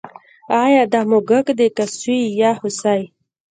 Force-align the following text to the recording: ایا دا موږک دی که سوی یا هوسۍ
ایا 0.63 0.83
دا 0.93 1.01
موږک 1.09 1.47
دی 1.57 1.67
که 1.75 1.85
سوی 1.99 2.21
یا 2.39 2.51
هوسۍ 2.59 3.01